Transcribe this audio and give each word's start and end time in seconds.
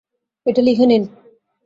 এটা 0.45 0.61
লিখে 0.61 0.85
নিন। 0.85 1.03